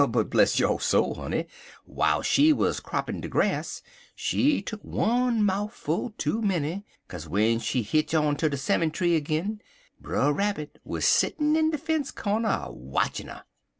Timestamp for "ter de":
8.35-8.57